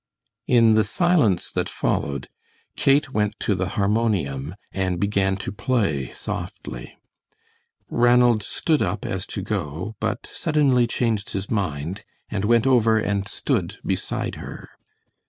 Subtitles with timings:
[0.47, 2.27] In the silence that followed
[2.75, 6.97] Kate went to the harmonium and began to play softly.
[7.87, 13.27] Ranald stood up as to go, but suddenly changed his mind, and went over and
[13.27, 14.69] stood beside her.